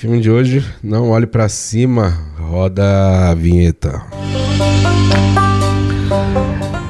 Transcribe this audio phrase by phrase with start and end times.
[0.00, 4.02] Filme de hoje, Não Olhe para Cima, roda a vinheta.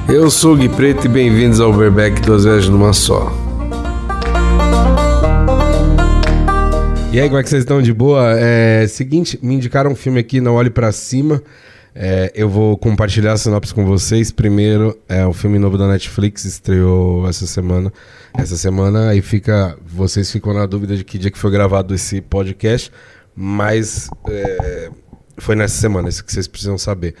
[0.07, 3.29] Eu sou o Gui Preto e bem-vindos ao Overback Duas Vezes Numa Só.
[7.11, 7.81] E aí, como é que vocês estão?
[7.81, 8.31] De boa?
[8.39, 11.43] É seguinte, me indicaram um filme aqui, Não Olhe para Cima.
[11.93, 14.31] É, eu vou compartilhar a sinopse com vocês.
[14.31, 17.91] Primeiro, é um filme novo da Netflix, estreou essa semana.
[18.33, 19.77] Essa semana, aí fica.
[19.85, 22.91] Vocês ficam na dúvida de que dia que foi gravado esse podcast,
[23.35, 24.89] mas é,
[25.37, 27.15] foi nessa semana, isso que vocês precisam saber.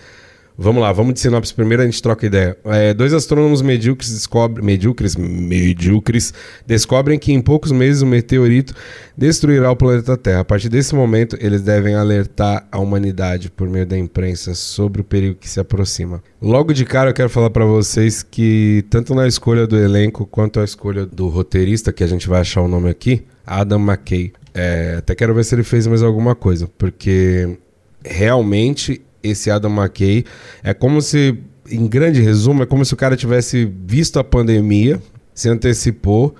[0.57, 2.57] Vamos lá, vamos de sinopse primeiro, a gente troca ideia.
[2.65, 4.65] É, dois astrônomos medíocres descobrem.
[4.65, 5.15] Medíocres?
[5.15, 6.33] Medíocres
[6.67, 8.73] descobrem que em poucos meses o meteorito
[9.17, 10.41] destruirá o planeta Terra.
[10.41, 15.03] A partir desse momento, eles devem alertar a humanidade por meio da imprensa sobre o
[15.03, 16.21] perigo que se aproxima.
[16.41, 20.59] Logo de cara, eu quero falar para vocês que, tanto na escolha do elenco quanto
[20.59, 24.33] a escolha do roteirista, que a gente vai achar o nome aqui, Adam McKay.
[24.53, 27.57] É, até quero ver se ele fez mais alguma coisa, porque
[28.03, 30.25] realmente esse Adam McKay
[30.63, 31.37] é como se,
[31.69, 35.01] em grande resumo, é como se o cara tivesse visto a pandemia,
[35.33, 36.35] se antecipou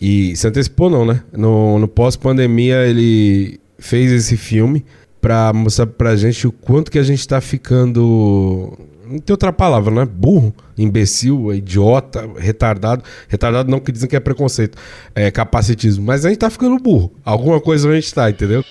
[0.00, 1.22] e se antecipou não, né?
[1.32, 4.84] No, no pós-pandemia ele fez esse filme
[5.20, 8.76] para mostrar pra gente o quanto que a gente tá ficando
[9.08, 10.04] não tem outra palavra, né?
[10.04, 13.04] Burro, imbecil, idiota, retardado.
[13.28, 14.76] Retardado não que dizem que é preconceito,
[15.14, 16.04] é capacitismo.
[16.04, 17.12] Mas a gente tá ficando burro.
[17.24, 18.64] Alguma coisa a gente tá, entendeu?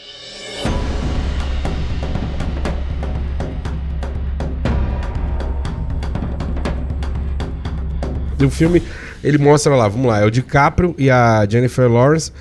[8.45, 8.81] O filme
[9.23, 12.31] ele mostra lá, vamos lá, é o DiCaprio e a Jennifer Lawrence.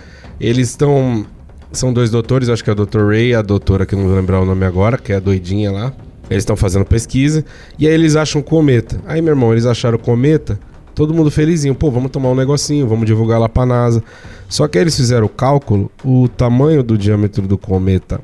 [0.41, 1.27] Eles estão.
[1.73, 3.09] São dois doutores, acho que é o Dr.
[3.09, 5.73] Ray e a doutora, que não vou lembrar o nome agora, que é a doidinha
[5.73, 5.93] lá.
[6.31, 7.45] Eles estão fazendo pesquisa
[7.77, 9.01] e aí eles acham um cometa.
[9.07, 10.59] Aí, meu irmão, eles acharam o cometa,
[10.95, 11.75] todo mundo felizinho.
[11.75, 14.03] Pô, vamos tomar um negocinho, vamos divulgar lá pra NASA.
[14.49, 18.21] Só que aí eles fizeram o cálculo, o tamanho do diâmetro do cometa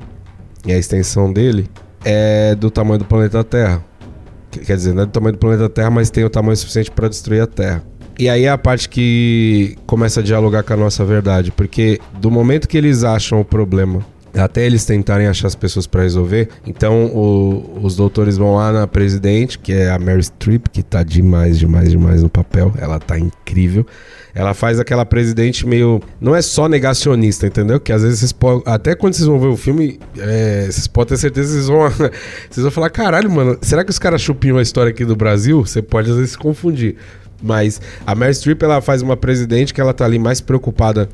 [0.65, 1.67] e a extensão dele
[2.05, 3.83] é do tamanho do planeta Terra.
[4.59, 7.07] Quer dizer, não é do tamanho do planeta Terra, mas tem o tamanho suficiente para
[7.07, 7.83] destruir a Terra.
[8.19, 12.29] E aí é a parte que começa a dialogar com a nossa verdade, porque do
[12.29, 16.49] momento que eles acham o problema até eles tentarem achar as pessoas para resolver.
[16.65, 21.03] Então, o, os doutores vão lá na presidente, que é a Mary Streep, que tá
[21.03, 22.73] demais, demais, demais no papel.
[22.77, 23.85] Ela tá incrível.
[24.33, 26.01] Ela faz aquela presidente meio.
[26.19, 27.79] Não é só negacionista, entendeu?
[27.79, 28.63] Que às vezes vocês podem.
[28.65, 31.89] Até quando vocês vão ver o filme, é, vocês podem ter certeza que vocês vão.
[32.49, 35.65] vocês vão falar: caralho, mano, será que os caras chupinham a história aqui do Brasil?
[35.65, 36.95] Você pode às vezes se confundir.
[37.41, 41.09] Mas a Mary Streep ela faz uma presidente que ela tá ali mais preocupada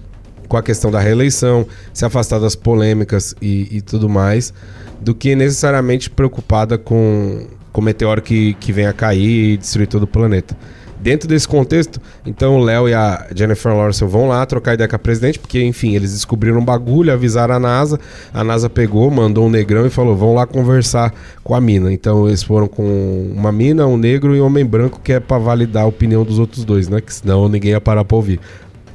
[0.47, 4.53] com a questão da reeleição, se afastar das polêmicas e, e tudo mais,
[4.99, 9.87] do que necessariamente preocupada com, com o meteoro que, que vem a cair e destruir
[9.87, 10.57] todo o planeta.
[10.99, 14.95] Dentro desse contexto, então o Léo e a Jennifer Lawrence vão lá trocar ideia com
[14.95, 17.99] a presidente, porque, enfim, eles descobriram um bagulho, avisaram a NASA,
[18.33, 21.13] a NASA pegou, mandou um negrão e falou: vão lá conversar
[21.43, 21.93] com a mina.
[21.93, 25.37] Então eles foram com uma mina, um negro e um homem branco, que é para
[25.37, 26.99] validar a opinião dos outros dois, né?
[26.99, 28.39] Que senão ninguém ia parar pra ouvir.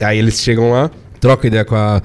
[0.01, 0.91] Aí eles chegam lá,
[1.23, 2.03] troca ideia com a,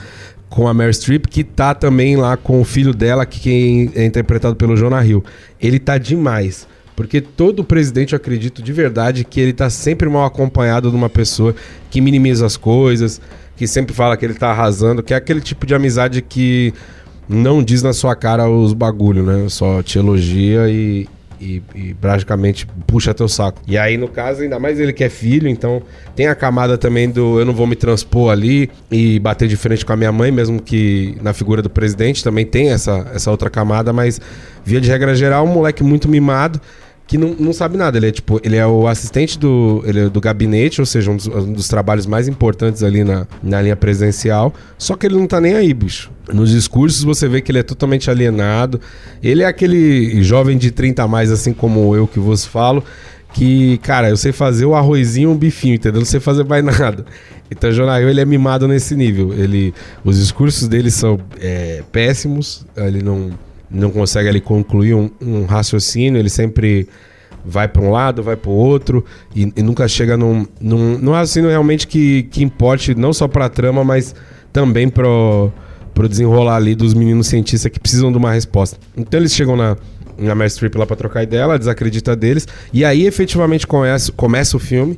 [0.47, 4.55] com a Mary Streep, que tá também lá com o filho dela, que é interpretado
[4.55, 5.25] pelo Jonah Hill.
[5.59, 6.67] Ele tá demais.
[6.95, 11.09] Porque todo presidente, eu acredito de verdade, que ele tá sempre mal acompanhado de uma
[11.09, 11.55] pessoa
[11.89, 13.19] que minimiza as coisas,
[13.55, 16.73] que sempre fala que ele tá arrasando, que é aquele tipo de amizade que
[17.27, 19.49] não diz na sua cara os bagulho, né?
[19.49, 21.07] Só te elogia e,
[21.39, 23.61] e, e, praticamente puxa teu saco.
[23.67, 25.81] E aí, no caso, ainda mais ele que é filho, então
[26.15, 29.85] tem a camada também do eu não vou me transpor ali e bater de frente
[29.85, 33.49] com a minha mãe, mesmo que na figura do presidente também tem essa, essa outra
[33.49, 34.19] camada, mas
[34.63, 36.59] via de regra geral, um moleque muito mimado
[37.07, 37.97] que não, não sabe nada.
[37.97, 41.15] Ele é tipo, ele é o assistente do, ele é do gabinete, ou seja, um
[41.15, 44.53] dos, um dos, trabalhos mais importantes ali na, na linha presidencial.
[44.77, 46.11] Só que ele não tá nem aí, bicho.
[46.31, 48.81] Nos discursos você vê que ele é totalmente alienado.
[49.23, 52.83] Ele é aquele jovem de 30 a mais, assim como eu que vos falo,
[53.33, 55.99] que, cara, eu sei fazer o arrozinho e um bifinho, entendeu?
[55.99, 57.05] Não sei fazer mais nada.
[57.49, 59.33] Então, Jonail, ele é mimado nesse nível.
[59.33, 62.65] Ele, os discursos dele são é, péssimos.
[62.75, 63.31] Ele não
[63.69, 66.87] não consegue ali concluir um, um raciocínio, ele sempre
[67.45, 69.03] vai para um lado, vai para o outro
[69.35, 73.45] e, e, nunca chega num, num, num raciocínio realmente que, que importe não só para
[73.45, 74.13] a trama, mas
[74.51, 75.51] também para o
[76.09, 78.77] desenrolar ali dos meninos cientistas que precisam de uma resposta.
[78.95, 79.77] Então eles chegam na,
[80.17, 84.57] na Mary Streep lá para trocar ideia, ela desacredita deles e aí efetivamente começa, começa
[84.57, 84.97] o filme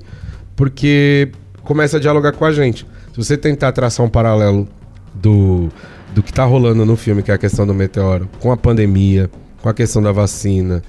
[0.56, 1.32] porque
[1.64, 2.86] começa a dialogar com a gente.
[3.14, 4.68] Se você tentar traçar um paralelo
[5.14, 5.70] do
[6.14, 9.30] do que está rolando no filme, que é a questão do meteoro, com a pandemia,
[9.62, 10.82] com a questão da vacina,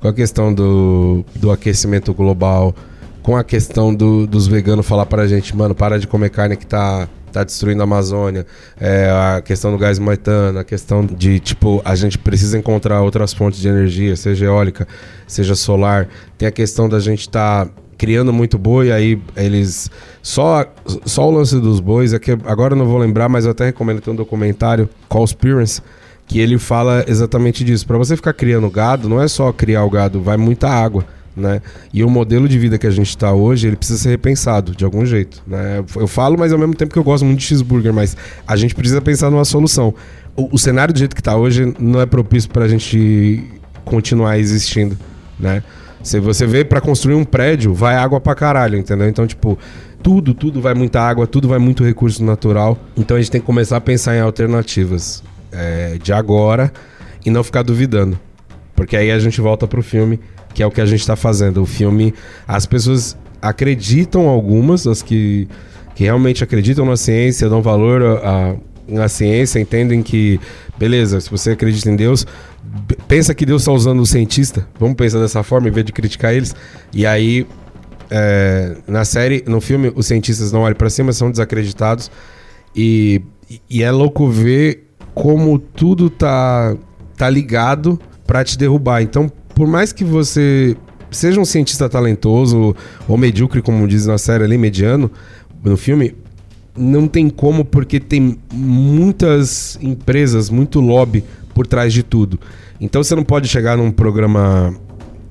[0.00, 2.74] com a questão do, do aquecimento global,
[3.22, 6.66] com a questão do, dos veganos falar pra gente, mano, para de comer carne que
[6.66, 8.46] tá tá destruindo a Amazônia,
[8.80, 13.32] é, a questão do gás metano, a questão de, tipo, a gente precisa encontrar outras
[13.32, 14.88] fontes de energia, seja eólica,
[15.26, 16.08] seja solar.
[16.36, 19.90] Tem a questão da gente estar tá criando muito boi, aí eles.
[20.22, 20.64] Só,
[21.04, 23.66] só o lance dos bois, é que agora eu não vou lembrar, mas eu até
[23.66, 25.82] recomendo ter um documentário, Conspiracy,
[26.26, 27.86] que ele fala exatamente disso.
[27.86, 31.04] Para você ficar criando gado, não é só criar o gado, vai muita água
[31.38, 31.62] né?
[31.94, 34.84] E o modelo de vida que a gente está hoje, ele precisa ser repensado de
[34.84, 35.84] algum jeito, né?
[35.96, 38.16] Eu falo, mas ao mesmo tempo que eu gosto muito de cheeseburger, mas
[38.46, 39.94] a gente precisa pensar numa solução.
[40.36, 43.44] O, o cenário do jeito que está hoje não é propício para a gente
[43.84, 44.98] continuar existindo,
[45.38, 45.62] né?
[46.02, 49.08] Se você vê para construir um prédio, vai água para caralho, entendeu?
[49.08, 49.58] Então, tipo,
[50.02, 52.78] tudo, tudo vai muita água, tudo vai muito recurso natural.
[52.96, 55.22] Então a gente tem que começar a pensar em alternativas
[55.52, 56.72] é, de agora
[57.24, 58.18] e não ficar duvidando.
[58.74, 60.20] Porque aí a gente volta pro filme
[60.54, 61.62] que é o que a gente está fazendo.
[61.62, 62.12] O filme,
[62.46, 65.48] as pessoas acreditam, algumas, as que,
[65.94, 68.56] que realmente acreditam na ciência, dão valor à,
[69.04, 70.40] à ciência, entendem que,
[70.78, 72.26] beleza, se você acredita em Deus,
[73.06, 76.32] pensa que Deus está usando o cientista, vamos pensar dessa forma, em vez de criticar
[76.32, 76.54] eles.
[76.92, 77.46] E aí,
[78.10, 82.10] é, na série, no filme, os cientistas não olham para cima, são desacreditados.
[82.74, 83.22] E,
[83.68, 86.76] e é louco ver como tudo tá,
[87.16, 89.02] tá ligado para te derrubar.
[89.02, 90.76] Então, por mais que você
[91.10, 92.76] seja um cientista talentoso
[93.08, 95.10] ou medíocre, como diz na série ali, mediano,
[95.64, 96.14] no filme,
[96.78, 102.38] não tem como, porque tem muitas empresas, muito lobby por trás de tudo.
[102.80, 104.74] Então você não pode chegar num programa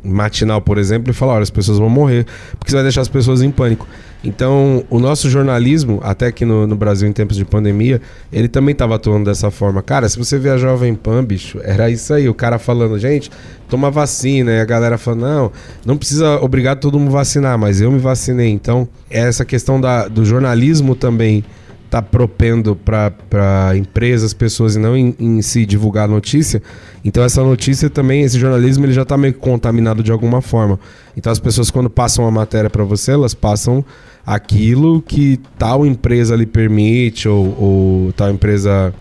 [0.07, 2.25] matinal, por exemplo, e falar: olha, as pessoas vão morrer,
[2.57, 3.87] porque você vai deixar as pessoas em pânico.
[4.23, 8.01] Então, o nosso jornalismo, até aqui no, no Brasil em tempos de pandemia,
[8.33, 9.81] ele também estava atuando dessa forma.
[9.81, 13.29] Cara, se você vê a Jovem Pan, bicho, era isso aí, o cara falando, gente,
[13.69, 15.51] toma vacina, e a galera falando, não,
[15.85, 18.49] não precisa obrigar todo mundo a vacinar, mas eu me vacinei.
[18.49, 21.43] Então, essa questão da, do jornalismo também
[21.89, 26.61] tá propendo para empresas, pessoas e não em, em divulgar a notícia.
[27.03, 30.79] Então essa notícia também, esse jornalismo, ele já está meio contaminado de alguma forma.
[31.15, 33.83] Então as pessoas quando passam a matéria para você, elas passam
[34.25, 38.93] aquilo que tal empresa lhe permite ou, ou tal empresa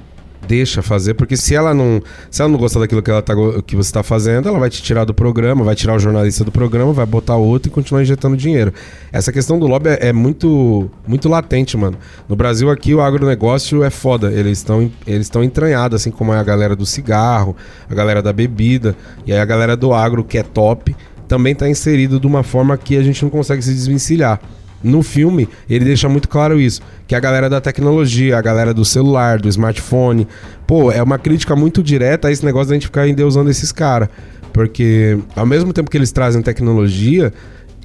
[0.46, 3.34] deixa fazer, porque se ela não, se ela não gostar daquilo que, ela tá,
[3.66, 6.52] que você está fazendo, ela vai te tirar do programa, vai tirar o jornalista do
[6.52, 8.72] programa, vai botar outro e continuar injetando dinheiro.
[9.12, 11.96] Essa questão do lobby é, é muito, muito latente, mano.
[12.28, 16.38] No Brasil aqui o agronegócio é foda, eles estão eles estão entranhados, assim como é
[16.38, 17.56] a galera do cigarro,
[17.88, 18.96] a galera da bebida,
[19.26, 20.94] e aí a galera do agro que é top
[21.26, 24.40] também está inserido de uma forma que a gente não consegue se desvencilhar.
[24.82, 28.84] No filme, ele deixa muito claro isso, que a galera da tecnologia, a galera do
[28.84, 30.28] celular, do smartphone,
[30.66, 34.08] pô, é uma crítica muito direta a esse negócio da gente ficar endeusando esses caras.
[34.52, 37.32] Porque ao mesmo tempo que eles trazem tecnologia,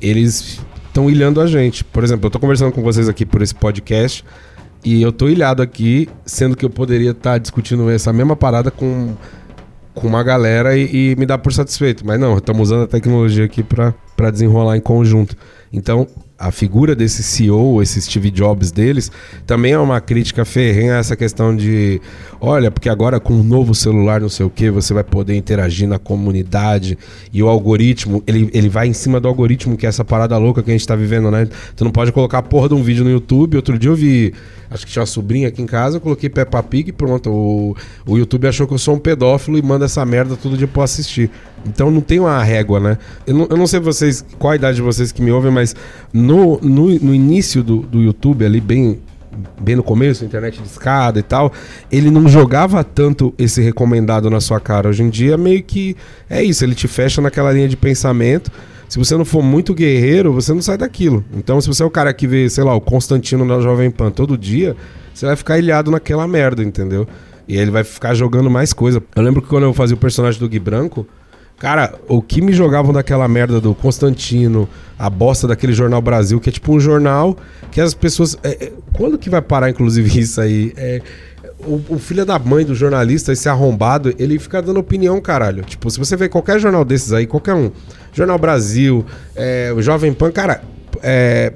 [0.02, 1.84] eles estão ilhando a gente.
[1.84, 4.24] Por exemplo, eu tô conversando com vocês aqui por esse podcast
[4.84, 8.72] e eu tô ilhado aqui, sendo que eu poderia estar tá discutindo essa mesma parada
[8.72, 9.16] com,
[9.94, 12.06] com uma galera e, e me dar por satisfeito.
[12.06, 15.36] Mas não, estamos usando a tecnologia aqui para desenrolar em conjunto.
[15.72, 16.08] Então,
[16.42, 19.12] a figura desse CEO, esse Steve Jobs deles,
[19.46, 22.02] também é uma crítica ferrenha a essa questão de,
[22.40, 25.88] olha, porque agora com um novo celular, não sei o que, você vai poder interagir
[25.88, 26.98] na comunidade
[27.32, 30.64] e o algoritmo, ele, ele vai em cima do algoritmo, que é essa parada louca
[30.64, 31.48] que a gente tá vivendo, né?
[31.76, 33.56] Tu não pode colocar a porra de um vídeo no YouTube.
[33.56, 34.34] Outro dia eu vi,
[34.70, 37.30] acho que tinha uma sobrinha aqui em casa, eu coloquei Peppa Pig e pronto.
[37.30, 40.68] O, o YouTube achou que eu sou um pedófilo e manda essa merda todo dia
[40.68, 41.30] pra assistir.
[41.66, 42.98] Então não tem uma régua, né?
[43.26, 45.76] Eu não, eu não sei vocês, qual a idade de vocês que me ouvem, mas
[46.12, 46.31] no,
[46.62, 49.00] no, no início do, do YouTube, ali bem
[49.60, 51.54] bem no começo, internet de escada e tal,
[51.92, 54.90] ele não jogava tanto esse recomendado na sua cara.
[54.90, 55.96] Hoje em dia, meio que
[56.30, 58.52] é isso, ele te fecha naquela linha de pensamento.
[58.90, 61.24] Se você não for muito guerreiro, você não sai daquilo.
[61.34, 64.12] Então, se você é o cara que vê, sei lá, o Constantino na Jovem Pan
[64.12, 64.76] todo dia,
[65.14, 67.08] você vai ficar ilhado naquela merda, entendeu?
[67.48, 69.02] E ele vai ficar jogando mais coisa.
[69.16, 71.08] Eu lembro que quando eu fazia o personagem do Gui Branco,
[71.62, 76.50] Cara, o que me jogavam daquela merda do Constantino, a bosta daquele Jornal Brasil, que
[76.50, 77.38] é tipo um jornal
[77.70, 78.36] que as pessoas.
[78.42, 80.74] É, é, quando que vai parar, inclusive, isso aí?
[80.76, 81.04] É,
[81.60, 85.64] o, o, filho da mãe do jornalista, esse arrombado, ele fica dando opinião, caralho.
[85.64, 87.70] Tipo, se você vê qualquer jornal desses aí, qualquer um,
[88.12, 90.64] Jornal Brasil, é, o Jovem Pan, cara,
[91.04, 91.54] é,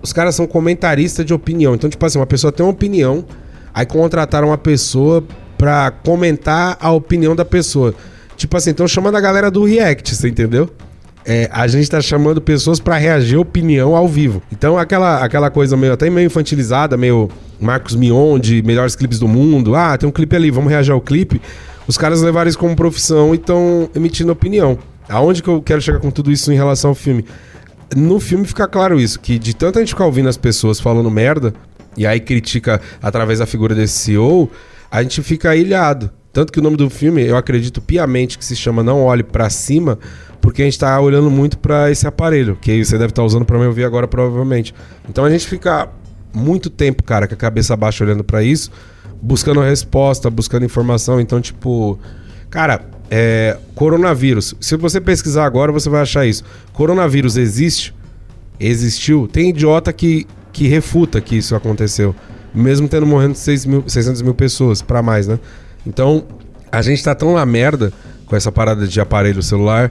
[0.00, 1.74] os caras são comentaristas de opinião.
[1.74, 3.22] Então, tipo assim, uma pessoa tem uma opinião,
[3.74, 5.22] aí contrataram uma pessoa
[5.58, 7.94] pra comentar a opinião da pessoa.
[8.38, 10.70] Tipo assim, estão chamando a galera do React, você entendeu?
[11.26, 14.40] É, a gente tá chamando pessoas para reagir opinião ao vivo.
[14.52, 17.28] Então, aquela, aquela coisa meio até meio infantilizada, meio
[17.60, 19.74] Marcos Mion de melhores clipes do mundo.
[19.74, 21.42] Ah, tem um clipe ali, vamos reagir ao clipe.
[21.88, 24.78] Os caras levaram isso como profissão e estão emitindo opinião.
[25.08, 27.24] Aonde que eu quero chegar com tudo isso em relação ao filme?
[27.96, 31.52] No filme fica claro isso, que de tanta gente ficar ouvindo as pessoas falando merda,
[31.96, 34.48] e aí critica através da figura desse CEO,
[34.88, 36.08] a gente fica ilhado.
[36.38, 39.50] Tanto que o nome do filme, eu acredito piamente que se chama Não Olhe para
[39.50, 39.98] Cima,
[40.40, 43.44] porque a gente está olhando muito para esse aparelho, que você deve estar tá usando
[43.44, 44.72] para me ouvir agora provavelmente.
[45.10, 45.88] Então a gente fica
[46.32, 48.70] muito tempo, cara, com a cabeça baixa olhando para isso,
[49.20, 51.20] buscando resposta, buscando informação.
[51.20, 51.98] Então, tipo,
[52.48, 54.54] cara, é, coronavírus.
[54.60, 56.44] Se você pesquisar agora, você vai achar isso.
[56.72, 57.92] Coronavírus existe?
[58.60, 59.26] Existiu.
[59.26, 62.14] Tem idiota que, que refuta que isso aconteceu.
[62.54, 65.40] Mesmo tendo morrendo 6 mil, 600 mil pessoas, para mais, né?
[65.86, 66.24] Então,
[66.70, 67.92] a gente tá tão na merda
[68.26, 69.90] com essa parada de aparelho celular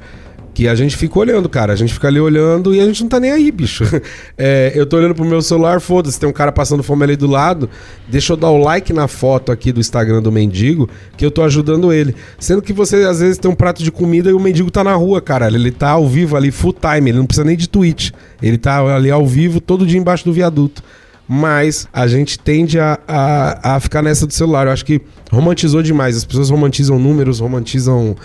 [0.58, 1.72] que a gente fica olhando, cara.
[1.72, 3.84] A gente fica ali olhando e a gente não tá nem aí, bicho.
[4.40, 7.28] É, eu tô olhando pro meu celular, foda-se, tem um cara passando fome ali do
[7.28, 7.70] lado.
[8.08, 11.44] Deixa eu dar o like na foto aqui do Instagram do mendigo, que eu tô
[11.44, 12.16] ajudando ele.
[12.40, 14.94] Sendo que você, às vezes, tem um prato de comida e o mendigo tá na
[14.96, 15.48] rua, cara.
[15.48, 18.14] Ele tá ao vivo ali, full time, ele não precisa nem de tweet.
[18.42, 20.84] Ele tá ali ao vivo todo dia embaixo do viaduto
[21.28, 24.68] mas a gente tende a, a, a, ficar nessa do celular.
[24.68, 26.16] Eu acho que romantizou demais.
[26.16, 28.16] As pessoas romantizam números, romantizam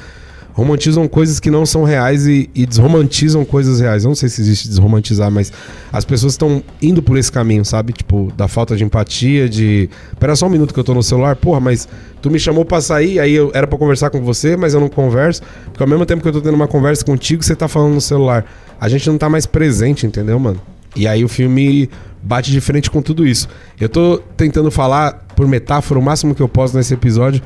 [0.55, 4.05] romantizam coisas que não são reais e, e desromantizam coisas reais.
[4.05, 5.53] Eu não sei se existe desromantizar, mas
[5.93, 7.93] as pessoas estão indo por esse caminho, sabe?
[7.93, 9.89] Tipo, da falta de empatia, de.
[10.21, 11.89] Pera só um minuto que eu tô no celular, porra, mas
[12.21, 14.89] tu me chamou pra sair, aí eu era para conversar com você, mas eu não
[14.89, 15.43] converso.
[15.67, 18.01] Porque ao mesmo tempo que eu tô tendo uma conversa contigo, você tá falando no
[18.01, 18.45] celular.
[18.81, 20.61] A gente não tá mais presente, entendeu, mano?
[20.95, 21.89] E aí o filme
[22.23, 23.49] bate de frente com tudo isso.
[23.81, 27.43] Eu tô tentando falar, por metáfora, o máximo que eu posso nesse episódio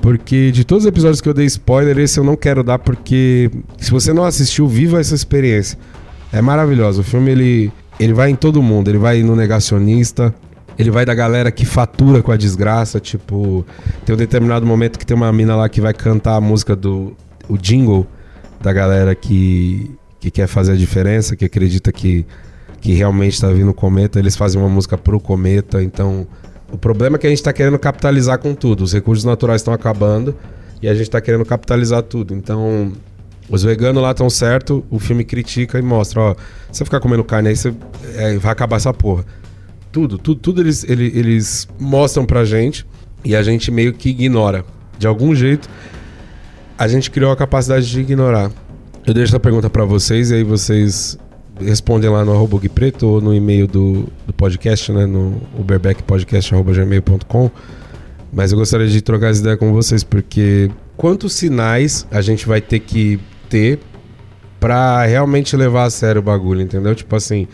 [0.00, 3.50] porque de todos os episódios que eu dei spoiler, esse eu não quero dar porque
[3.78, 5.78] se você não assistiu, viva essa experiência.
[6.32, 7.00] É maravilhoso.
[7.00, 10.34] O filme ele ele vai em todo mundo, ele vai no negacionista,
[10.78, 13.64] ele vai da galera que fatura com a desgraça, tipo,
[14.04, 17.16] tem um determinado momento que tem uma mina lá que vai cantar a música do
[17.48, 18.06] o jingle
[18.60, 19.90] da galera que
[20.20, 22.26] que quer fazer a diferença, que acredita que
[22.84, 26.26] que realmente está vindo o cometa, eles fazem uma música pro cometa, então
[26.70, 28.84] o problema é que a gente está querendo capitalizar com tudo.
[28.84, 30.36] Os recursos naturais estão acabando
[30.82, 32.34] e a gente está querendo capitalizar tudo.
[32.34, 32.92] Então,
[33.48, 36.34] os veganos lá estão certo, o filme critica e mostra, ó,
[36.70, 37.72] se você ficar comendo carne aí, você
[38.16, 39.24] é, vai acabar essa porra.
[39.90, 42.86] Tudo, tudo, tudo eles, eles, eles mostram pra gente
[43.24, 44.62] e a gente meio que ignora.
[44.98, 45.70] De algum jeito,
[46.76, 48.50] a gente criou a capacidade de ignorar.
[49.06, 51.18] Eu deixo essa pergunta para vocês e aí vocês
[51.60, 55.06] respondem lá no arroba Preto ou no e-mail do, do podcast, né?
[55.06, 57.50] No uberbackpodcast.gmail.com.
[58.32, 62.60] Mas eu gostaria de trocar essa ideia com vocês, porque quantos sinais a gente vai
[62.60, 63.78] ter que ter
[64.58, 66.94] para realmente levar a sério o bagulho, entendeu?
[66.94, 67.46] Tipo assim,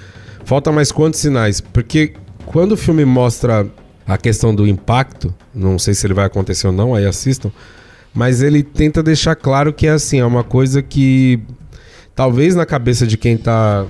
[0.44, 1.60] falta mais quantos sinais?
[1.60, 2.14] Porque
[2.46, 3.66] quando o filme mostra
[4.06, 7.50] a questão do impacto, não sei se ele vai acontecer ou não, aí assistam,
[8.14, 11.40] mas ele tenta deixar claro que é assim, é uma coisa que
[12.14, 13.86] talvez na cabeça de quem tá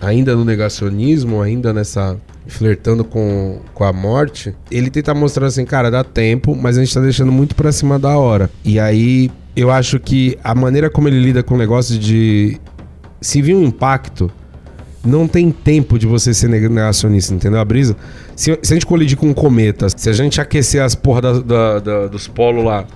[0.00, 5.90] ainda no negacionismo, ainda nessa flertando com, com a morte, ele tenta mostrar assim, cara,
[5.90, 8.50] dá tempo, mas a gente tá deixando muito pra cima da hora.
[8.64, 12.58] E aí eu acho que a maneira como ele lida com o negócio de
[13.20, 14.30] se vir um impacto,
[15.04, 17.60] não tem tempo de você ser negacionista, entendeu?
[17.60, 17.96] A brisa.
[18.34, 21.32] Se, se a gente colidir com um cometa, se a gente aquecer as porra da,
[21.40, 22.86] da, da, dos polos lá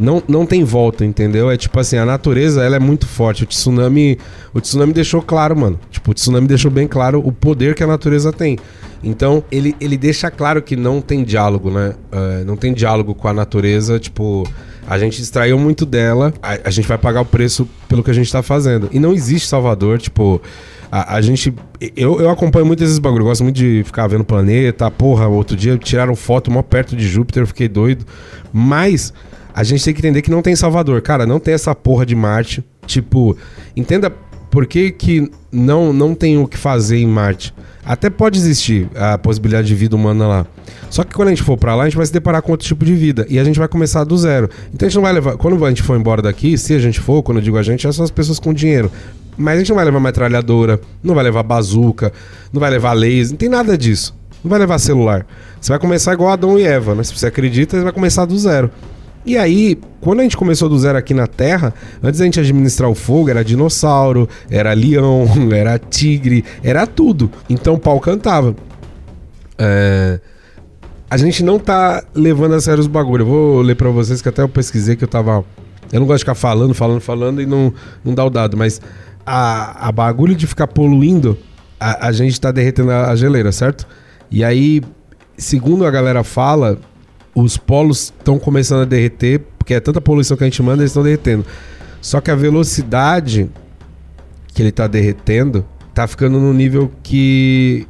[0.00, 1.50] não, não tem volta, entendeu?
[1.50, 3.44] É tipo assim, a natureza ela é muito forte.
[3.44, 4.18] O tsunami,
[4.54, 5.78] o tsunami deixou claro, mano.
[5.90, 8.58] Tipo, o tsunami deixou bem claro o poder que a natureza tem.
[9.04, 11.94] Então, ele, ele deixa claro que não tem diálogo, né?
[12.10, 14.48] Uh, não tem diálogo com a natureza, tipo,
[14.86, 18.14] a gente extraiu muito dela, a, a, gente vai pagar o preço pelo que a
[18.14, 18.88] gente tá fazendo.
[18.90, 20.40] E não existe Salvador, tipo,
[20.90, 21.54] a, a gente.
[21.94, 24.90] Eu, eu acompanho muito esses bagulho, gosto muito de ficar vendo o planeta.
[24.90, 28.04] Porra, outro dia tiraram foto mó perto de Júpiter, fiquei doido.
[28.52, 29.12] Mas
[29.54, 31.00] a gente tem que entender que não tem Salvador.
[31.02, 32.64] Cara, não tem essa porra de Marte.
[32.86, 33.36] Tipo,
[33.76, 34.10] entenda
[34.50, 37.54] por que, que não, não tem o que fazer em Marte.
[37.84, 40.46] Até pode existir a possibilidade de vida humana lá.
[40.90, 42.66] Só que quando a gente for para lá, a gente vai se deparar com outro
[42.66, 43.26] tipo de vida.
[43.28, 44.50] E a gente vai começar do zero.
[44.74, 45.36] Então a gente não vai levar.
[45.36, 47.86] Quando a gente for embora daqui, se a gente for, quando eu digo a gente,
[47.86, 48.90] é só as pessoas com dinheiro.
[49.36, 52.12] Mas a gente não vai levar metralhadora, não vai levar bazuca,
[52.52, 54.14] não vai levar laser, não tem nada disso.
[54.44, 55.26] Não vai levar celular.
[55.60, 57.02] Você vai começar igual Adão e Eva, né?
[57.02, 58.70] Se você acredita, você vai começar do zero.
[59.24, 62.88] E aí, quando a gente começou do zero aqui na Terra, antes da gente administrar
[62.90, 67.30] o fogo, era dinossauro, era leão, era tigre, era tudo.
[67.48, 68.54] Então o pau cantava.
[69.58, 70.20] É...
[71.10, 73.22] A gente não tá levando a sério os bagulho.
[73.22, 75.44] Eu vou ler pra vocês que até eu pesquisei que eu tava.
[75.92, 77.74] Eu não gosto de ficar falando, falando, falando e não,
[78.04, 78.80] não dá o dado, mas
[79.26, 81.36] a, a bagulho de ficar poluindo,
[81.80, 83.88] a, a gente tá derretendo a, a geleira, certo?
[84.30, 84.80] E aí,
[85.36, 86.78] segundo a galera fala,
[87.34, 90.90] os polos estão começando a derreter, porque é tanta poluição que a gente manda, eles
[90.90, 91.44] estão derretendo.
[92.00, 93.48] Só que a velocidade
[94.52, 97.86] que ele está derretendo está ficando no nível que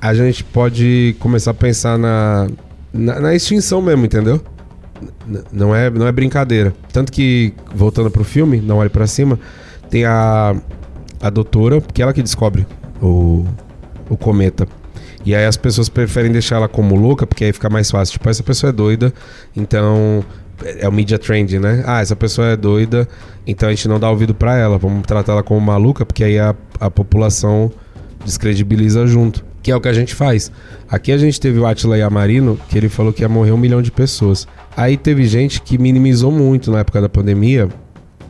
[0.00, 2.48] a gente pode começar a pensar na,
[2.92, 4.40] na, na extinção mesmo, entendeu?
[5.52, 6.74] Não é, não é brincadeira.
[6.92, 9.38] Tanto que, voltando pro filme, Não Olhe para Cima,
[9.88, 10.54] tem a,
[11.20, 12.66] a doutora, que é ela que descobre
[13.00, 13.44] o,
[14.08, 14.66] o cometa.
[15.24, 18.12] E aí as pessoas preferem deixar ela como louca, porque aí fica mais fácil.
[18.12, 19.12] Tipo, essa pessoa é doida,
[19.54, 20.24] então
[20.78, 21.82] é o media trend, né?
[21.86, 23.08] Ah, essa pessoa é doida,
[23.46, 24.78] então a gente não dá ouvido para ela.
[24.78, 27.70] Vamos tratar ela como maluca, porque aí a, a população
[28.24, 29.44] descredibiliza junto.
[29.62, 30.50] Que é o que a gente faz.
[30.88, 33.82] Aqui a gente teve o Atila Yamarino, que ele falou que ia morrer um milhão
[33.82, 34.48] de pessoas.
[34.74, 37.68] Aí teve gente que minimizou muito na época da pandemia.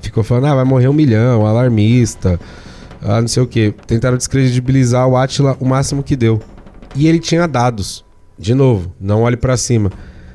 [0.03, 2.41] Ficou falando, ah, vai morrer um milhão, alarmista,
[3.01, 3.73] ah, não sei o que.
[3.87, 6.41] Tentaram descredibilizar o Atila o máximo que deu.
[6.95, 8.05] E ele tinha dados.
[8.39, 9.91] De novo, não olhe para cima.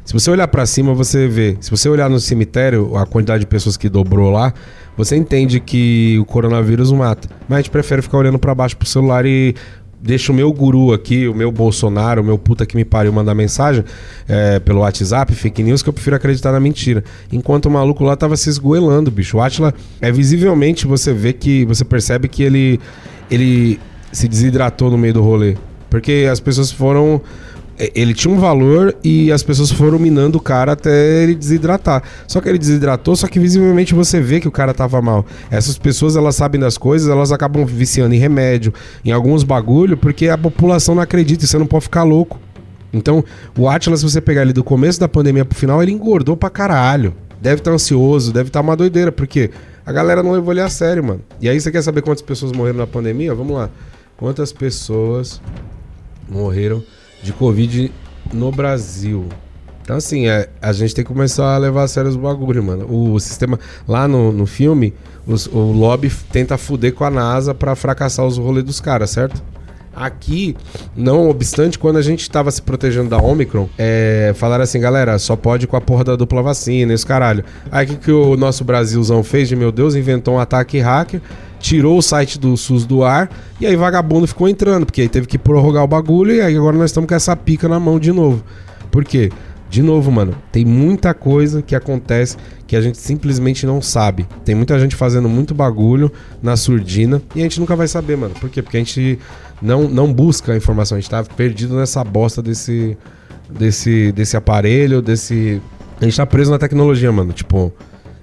[0.05, 1.57] Se você olhar para cima, você vê.
[1.59, 4.53] Se você olhar no cemitério, a quantidade de pessoas que dobrou lá,
[4.95, 7.27] você entende que o coronavírus mata.
[7.49, 9.55] Mas a gente prefere ficar olhando para baixo pro celular e
[9.99, 13.33] deixa o meu guru aqui, o meu Bolsonaro, o meu puta que me pariu mandar
[13.33, 13.83] mensagem
[14.27, 17.03] é, pelo WhatsApp, fake news, que eu prefiro acreditar na mentira.
[17.31, 19.37] Enquanto o maluco lá tava se esgoelando, bicho.
[19.37, 21.65] O Atila é visivelmente você vê que.
[21.65, 22.79] Você percebe que ele.
[23.31, 23.79] ele
[24.11, 25.57] se desidratou no meio do rolê.
[25.95, 27.21] Porque as pessoas foram
[27.79, 32.03] é, ele tinha um valor e as pessoas foram minando o cara até ele desidratar.
[32.27, 35.25] Só que ele desidratou, só que visivelmente você vê que o cara tava mal.
[35.49, 38.73] Essas pessoas, elas sabem das coisas, elas acabam viciando em remédio,
[39.05, 42.41] em alguns bagulho, porque a população não acredita e você não pode ficar louco.
[42.91, 43.23] Então,
[43.57, 46.49] o Atlas, se você pegar ele do começo da pandemia pro final, ele engordou pra
[46.49, 47.15] caralho.
[47.41, 49.49] Deve estar tá ansioso, deve estar tá uma doideira, porque
[49.85, 51.21] a galera não levou ele a sério, mano.
[51.39, 53.33] E aí você quer saber quantas pessoas morreram na pandemia?
[53.33, 53.69] Vamos lá.
[54.17, 55.41] Quantas pessoas
[56.29, 56.83] morreram
[57.21, 57.91] de Covid
[58.33, 59.27] no Brasil.
[59.81, 62.87] Então, assim, é, a gente tem que começar a levar a sério os bagulho, mano.
[62.89, 63.59] O sistema.
[63.87, 64.95] Lá no, no filme,
[65.27, 69.43] os, o lobby tenta fuder com a NASA para fracassar os rolês dos caras, certo?
[69.95, 70.57] Aqui,
[70.95, 75.37] não obstante, quando a gente estava se protegendo da Omicron, é, falaram assim, galera, só
[75.37, 77.45] pode com a porra da dupla vacina e os caralho.
[77.71, 79.95] Aí o que, que o nosso Brasilzão fez de meu Deus?
[79.95, 81.21] Inventou um ataque hacker
[81.65, 83.27] tirou o site do SUS do ar
[83.59, 86.77] e aí vagabundo ficou entrando, porque aí teve que prorrogar o bagulho e aí agora
[86.77, 88.43] nós estamos com essa pica na mão de novo.
[88.91, 89.31] Por quê?
[89.67, 94.27] De novo, mano, tem muita coisa que acontece que a gente simplesmente não sabe.
[94.45, 98.35] Tem muita gente fazendo muito bagulho na surdina e a gente nunca vai saber, mano.
[98.39, 98.61] Por quê?
[98.61, 99.17] Porque a gente
[99.59, 102.95] não, não busca a informação, a gente tá perdido nessa bosta desse,
[103.49, 105.59] desse, desse aparelho, desse.
[105.99, 107.33] A gente tá preso na tecnologia, mano.
[107.33, 107.73] Tipo,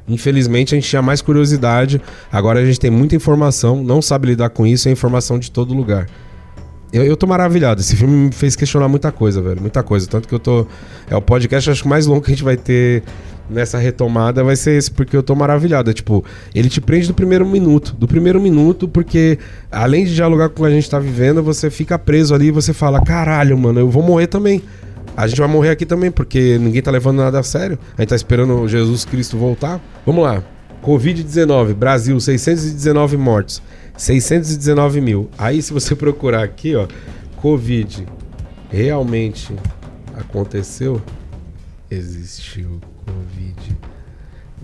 [0.09, 4.51] Infelizmente a gente tinha mais curiosidade, agora a gente tem muita informação, não sabe lidar
[4.51, 6.09] com isso, é informação de todo lugar.
[6.93, 10.07] Eu, eu tô maravilhado, esse filme me fez questionar muita coisa, velho, muita coisa.
[10.07, 10.67] Tanto que eu tô.
[11.09, 13.03] É o podcast, acho que mais longo que a gente vai ter
[13.49, 15.91] nessa retomada vai ser esse, porque eu tô maravilhado.
[15.91, 16.23] É, tipo,
[16.55, 17.95] ele te prende do primeiro minuto.
[17.99, 19.39] Do primeiro minuto, porque
[19.71, 22.51] além de dialogar com o que a gente tá vivendo, você fica preso ali e
[22.51, 24.63] você fala: caralho, mano, eu vou morrer também.
[25.17, 27.79] A gente vai morrer aqui também, porque ninguém tá levando nada a sério.
[27.97, 29.81] A gente tá esperando Jesus Cristo voltar.
[30.07, 30.43] Vamos lá.
[30.83, 33.63] Covid-19, Brasil, 619 mortos.
[33.97, 35.31] 619 mil.
[35.37, 36.87] Aí, se você procurar aqui, ó,
[37.37, 38.07] Covid
[38.71, 39.55] realmente
[40.15, 41.01] aconteceu,
[41.91, 42.81] existiu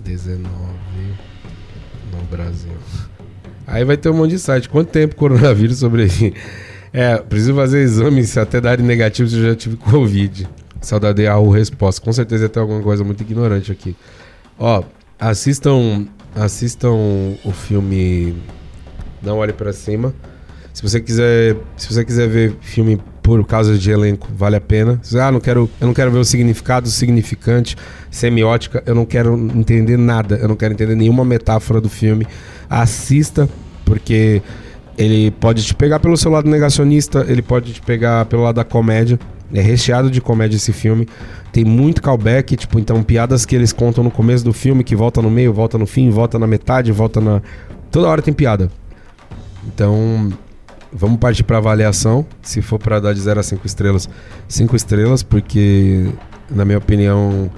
[0.03, 0.47] Covid-19
[2.11, 2.71] no Brasil.
[3.67, 4.67] Aí vai ter um monte de site.
[4.67, 6.33] Quanto tempo coronavírus sobrevive?
[6.91, 10.47] É, preciso fazer exame, se até darem negativo se eu já tive Covid.
[10.81, 12.01] Saudade a resposta.
[12.01, 13.95] Com certeza ter alguma coisa muito ignorante aqui.
[14.57, 14.83] Ó,
[15.19, 16.93] assistam, assistam
[17.43, 18.35] o filme
[19.21, 20.13] Não Olhe para Cima.
[20.73, 24.99] Se você quiser, se você quiser ver filme por causa de elenco, vale a pena.
[25.21, 27.75] Ah, não quero, eu não quero ver o significado, o significante,
[28.09, 32.25] semiótica, eu não quero entender nada, eu não quero entender nenhuma metáfora do filme.
[32.69, 33.49] Assista,
[33.83, 34.41] porque
[34.99, 38.65] ele pode te pegar pelo seu lado negacionista, ele pode te pegar pelo lado da
[38.65, 39.17] comédia.
[39.53, 41.07] É recheado de comédia esse filme.
[41.53, 45.21] Tem muito callback, tipo, então piadas que eles contam no começo do filme, que volta
[45.21, 47.41] no meio, volta no fim, volta na metade, volta na.
[47.89, 48.69] Toda hora tem piada.
[49.65, 50.33] Então,
[50.91, 52.25] vamos partir para avaliação.
[52.41, 54.09] Se for para dar de 0 a 5 estrelas,
[54.49, 56.09] 5 estrelas, porque,
[56.51, 57.49] na minha opinião,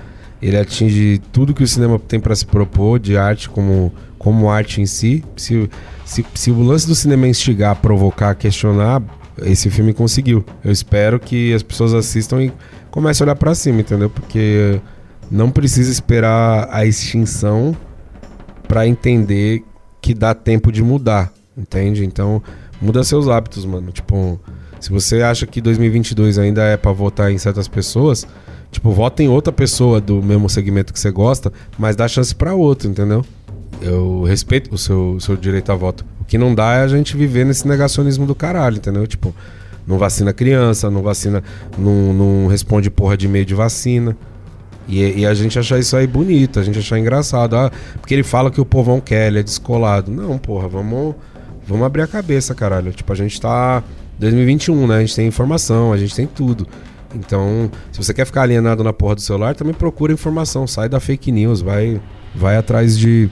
[0.41, 4.81] ele atinge tudo que o cinema tem para se propor de arte como, como arte
[4.81, 5.23] em si.
[5.37, 5.69] Se,
[6.03, 9.01] se, se o lance do cinema instigar, provocar, questionar,
[9.43, 10.43] esse filme conseguiu.
[10.63, 12.53] Eu espero que as pessoas assistam e
[12.89, 14.09] comecem a olhar para cima, entendeu?
[14.09, 14.81] Porque
[15.29, 17.75] não precisa esperar a extinção
[18.67, 19.63] para entender
[20.01, 22.03] que dá tempo de mudar, entende?
[22.03, 22.41] Então,
[22.81, 23.91] muda seus hábitos, mano.
[23.91, 24.39] Tipo,
[24.79, 28.27] se você acha que 2022 ainda é para votar em certas pessoas,
[28.71, 32.55] tipo, vota em outra pessoa do mesmo segmento que você gosta, mas dá chance para
[32.55, 33.23] outro, entendeu?
[33.81, 36.05] eu respeito o seu, seu direito a voto.
[36.19, 39.05] O que não dá é a gente viver nesse negacionismo do caralho, entendeu?
[39.07, 39.35] Tipo,
[39.85, 41.43] não vacina criança, não vacina,
[41.77, 44.15] não, não responde porra de meio de vacina.
[44.87, 47.55] E, e, a gente achar isso aí bonito, a gente achar engraçado.
[47.55, 50.11] Ah, porque ele fala que o povão quer, ele é descolado.
[50.11, 51.15] Não, porra, vamos,
[51.65, 52.91] vamos abrir a cabeça, caralho.
[52.91, 53.83] Tipo, a gente tá
[54.19, 54.97] 2021, né?
[54.97, 56.67] A gente tem informação, a gente tem tudo.
[57.15, 60.99] Então, se você quer ficar alienado na porra do celular, também procura informação, sai da
[60.99, 62.01] fake news, vai,
[62.35, 63.29] vai atrás de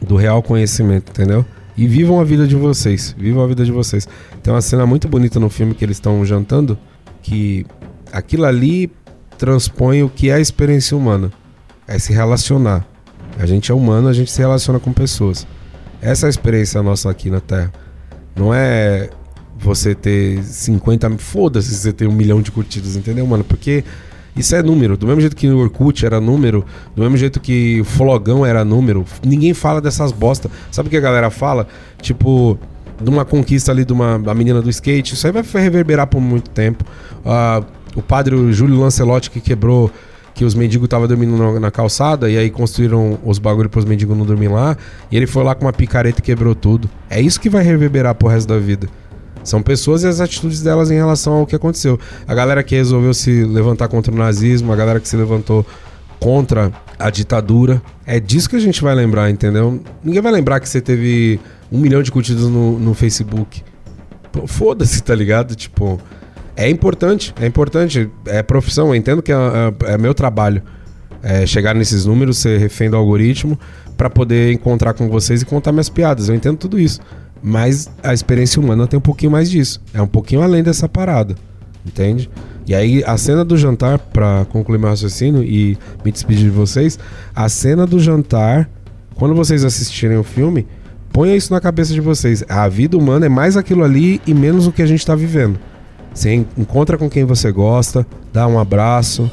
[0.00, 1.44] do real conhecimento, entendeu?
[1.76, 4.08] E vivam a vida de vocês, vivam a vida de vocês.
[4.42, 6.78] Tem uma cena muito bonita no filme que eles estão jantando,
[7.22, 7.66] que
[8.12, 8.90] aquilo ali
[9.36, 11.30] transpõe o que é a experiência humana,
[11.86, 12.86] é se relacionar.
[13.38, 15.46] A gente é humano, a gente se relaciona com pessoas.
[16.02, 17.72] Essa é a experiência nossa aqui na Terra.
[18.34, 19.10] Não é
[19.62, 23.44] você ter 50 foda-se se você tem um milhão de curtidas, entendeu, mano?
[23.44, 23.84] Porque
[24.36, 24.96] isso é número.
[24.96, 28.64] Do mesmo jeito que o Orkut era número, do mesmo jeito que o Flogão era
[28.64, 30.50] número, ninguém fala dessas bosta.
[30.70, 31.66] Sabe o que a galera fala?
[32.00, 32.58] Tipo,
[33.00, 36.20] de uma conquista ali de uma da menina do skate, isso aí vai reverberar por
[36.20, 36.84] muito tempo.
[37.24, 37.64] Uh,
[37.96, 39.90] o padre Júlio Lancelotti que quebrou
[40.34, 43.84] que os mendigos estavam dormindo na, na, calçada e aí construíram os bagulhos para os
[43.84, 44.76] mendigos não dormirem lá.
[45.10, 46.88] E ele foi lá com uma picareta e quebrou tudo.
[47.10, 48.88] É isso que vai reverberar pro resto da vida.
[49.42, 51.98] São pessoas e as atitudes delas em relação ao que aconteceu.
[52.26, 55.64] A galera que resolveu se levantar contra o nazismo, a galera que se levantou
[56.18, 57.82] contra a ditadura.
[58.06, 59.80] É disso que a gente vai lembrar, entendeu?
[60.04, 61.40] Ninguém vai lembrar que você teve
[61.72, 63.62] um milhão de curtidas no, no Facebook.
[64.46, 65.54] Foda-se, tá ligado?
[65.56, 65.98] Tipo,
[66.54, 68.10] é importante, é importante.
[68.26, 70.62] É profissão, eu entendo que é, é, é meu trabalho.
[71.22, 73.58] É chegar nesses números, ser refém do algoritmo,
[73.96, 76.28] para poder encontrar com vocês e contar minhas piadas.
[76.28, 77.00] Eu entendo tudo isso.
[77.42, 79.80] Mas a experiência humana tem um pouquinho mais disso.
[79.94, 81.34] É um pouquinho além dessa parada.
[81.86, 82.28] Entende?
[82.66, 86.98] E aí, a cena do jantar, para concluir meu raciocínio e me despedir de vocês,
[87.34, 88.68] a cena do jantar,
[89.14, 90.66] quando vocês assistirem o filme,
[91.12, 92.44] ponha isso na cabeça de vocês.
[92.48, 95.58] A vida humana é mais aquilo ali e menos o que a gente tá vivendo.
[96.12, 99.30] Você encontra com quem você gosta, dá um abraço,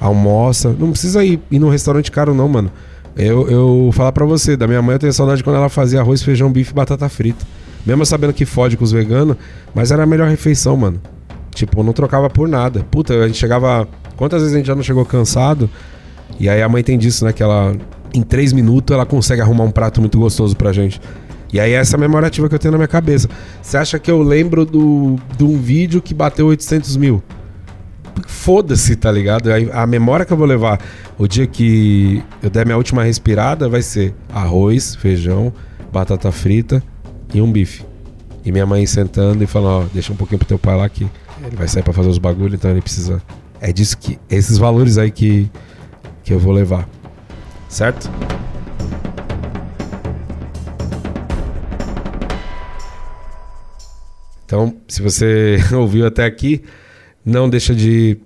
[0.00, 0.74] almoça.
[0.78, 2.70] Não precisa ir, ir num restaurante caro, não, mano.
[3.16, 6.22] Eu, eu falar para você, da minha mãe eu tenho saudade quando ela fazia arroz,
[6.22, 7.44] feijão, bife e batata frita.
[7.84, 9.36] Mesmo sabendo que fode com os veganos,
[9.74, 11.00] mas era a melhor refeição, mano.
[11.54, 12.84] Tipo, não trocava por nada.
[12.90, 13.88] Puta, a gente chegava.
[14.16, 15.68] Quantas vezes a gente já não chegou cansado?
[16.38, 17.32] E aí a mãe tem disso, né?
[17.32, 17.76] Que ela,
[18.14, 21.00] em três minutos, ela consegue arrumar um prato muito gostoso pra gente.
[21.52, 23.28] E aí essa é a memória ativa que eu tenho na minha cabeça.
[23.62, 27.22] Você acha que eu lembro do, de um vídeo que bateu 800 mil?
[28.26, 29.50] Foda-se, tá ligado?
[29.72, 30.80] A, memória que eu vou levar
[31.18, 35.52] o dia que eu der minha última respirada vai ser arroz, feijão,
[35.92, 36.82] batata frita
[37.32, 37.84] e um bife.
[38.44, 41.06] E minha mãe sentando e falando, ó, deixa um pouquinho pro teu pai lá que
[41.44, 43.22] ele vai sair para fazer os bagulhos, então ele precisa.
[43.60, 44.18] É disso que.
[44.30, 45.50] Esses valores aí que,
[46.24, 46.88] que eu vou levar.
[47.68, 48.10] Certo?
[54.48, 56.64] Então, se você ouviu até aqui,
[57.28, 58.18] não deixa de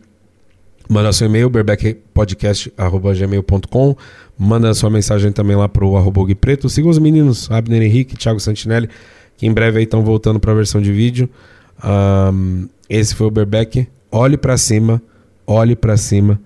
[0.89, 3.97] mandar seu e-mail, berbeckpodcast.gmail.com.
[4.39, 6.69] Manda sua mensagem também lá pro arroba Preto.
[6.69, 8.89] Siga os meninos, Abner Henrique, Thiago Santinelli,
[9.37, 11.29] que em breve aí estão voltando para a versão de vídeo.
[11.85, 13.87] Um, esse foi o Berbeck.
[14.11, 15.03] Olhe para cima,
[15.47, 16.41] olhe para cima,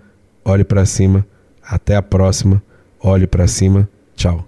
[0.45, 1.27] olhe para cima.
[1.62, 2.62] Até a próxima.
[3.01, 3.88] Olhe para cima.
[4.16, 4.47] Tchau.